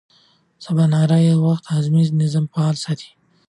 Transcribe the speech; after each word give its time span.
د 0.03 0.03
سباناري 0.65 1.21
مناسب 1.25 1.41
وخت 1.47 1.63
د 1.65 1.69
هاضمې 1.73 2.01
نظام 2.21 2.45
فعال 2.53 2.75
ساتي. 2.83 3.09